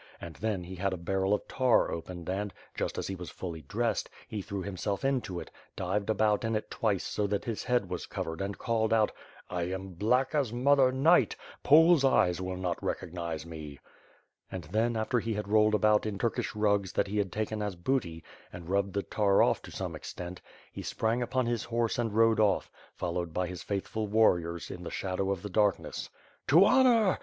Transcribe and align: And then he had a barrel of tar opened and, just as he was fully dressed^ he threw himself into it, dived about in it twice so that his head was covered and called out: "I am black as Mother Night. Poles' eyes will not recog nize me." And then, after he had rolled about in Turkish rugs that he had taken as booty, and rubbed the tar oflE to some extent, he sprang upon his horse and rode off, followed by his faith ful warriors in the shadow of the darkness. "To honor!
And 0.19 0.35
then 0.37 0.63
he 0.63 0.73
had 0.77 0.93
a 0.93 0.97
barrel 0.97 1.31
of 1.31 1.47
tar 1.47 1.91
opened 1.91 2.27
and, 2.27 2.51
just 2.73 2.97
as 2.97 3.05
he 3.05 3.13
was 3.13 3.29
fully 3.29 3.61
dressed^ 3.61 4.07
he 4.27 4.41
threw 4.41 4.63
himself 4.63 5.05
into 5.05 5.39
it, 5.39 5.51
dived 5.75 6.09
about 6.09 6.43
in 6.43 6.55
it 6.55 6.71
twice 6.71 7.03
so 7.03 7.27
that 7.27 7.45
his 7.45 7.65
head 7.65 7.87
was 7.87 8.07
covered 8.07 8.41
and 8.41 8.57
called 8.57 8.93
out: 8.93 9.11
"I 9.47 9.65
am 9.71 9.89
black 9.89 10.33
as 10.33 10.51
Mother 10.51 10.91
Night. 10.91 11.35
Poles' 11.61 12.03
eyes 12.03 12.41
will 12.41 12.57
not 12.57 12.81
recog 12.81 13.13
nize 13.13 13.45
me." 13.45 13.77
And 14.51 14.63
then, 14.63 14.97
after 14.97 15.19
he 15.19 15.35
had 15.35 15.47
rolled 15.47 15.75
about 15.75 16.07
in 16.07 16.17
Turkish 16.17 16.55
rugs 16.55 16.93
that 16.93 17.05
he 17.05 17.19
had 17.19 17.31
taken 17.31 17.61
as 17.61 17.75
booty, 17.75 18.23
and 18.51 18.67
rubbed 18.71 18.93
the 18.93 19.03
tar 19.03 19.37
oflE 19.37 19.61
to 19.61 19.71
some 19.71 19.95
extent, 19.95 20.41
he 20.71 20.81
sprang 20.81 21.21
upon 21.21 21.45
his 21.45 21.65
horse 21.65 21.99
and 21.99 22.15
rode 22.15 22.39
off, 22.39 22.71
followed 22.95 23.35
by 23.35 23.45
his 23.45 23.61
faith 23.61 23.87
ful 23.87 24.07
warriors 24.07 24.71
in 24.71 24.81
the 24.81 24.89
shadow 24.89 25.29
of 25.29 25.43
the 25.43 25.49
darkness. 25.51 26.09
"To 26.47 26.65
honor! 26.65 27.19